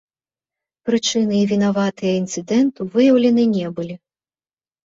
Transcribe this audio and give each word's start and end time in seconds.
Прычыны 0.89 1.35
і 1.39 1.43
вінаватыя 1.51 2.13
інцыдэнту 2.21 2.89
выяўлены 2.97 3.43
не 3.55 3.67
былі. 3.77 3.95